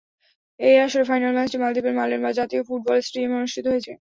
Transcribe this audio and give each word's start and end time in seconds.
এই 0.59 0.75
আসরে 0.85 1.03
ফাইনাল 1.09 1.31
ম্যাচটি 1.35 1.57
মালদ্বীপের 1.57 1.97
মালের 1.99 2.19
জাতীয় 2.39 2.61
ফুটবল 2.67 2.97
স্টেডিয়ামে 3.01 3.39
অনুষ্ঠিত 3.39 3.65
হয়েছে। 3.71 3.91